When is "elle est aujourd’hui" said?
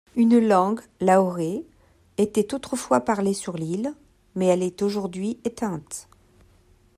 4.47-5.39